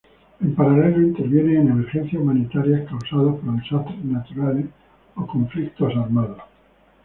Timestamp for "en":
0.43-0.55, 1.59-1.67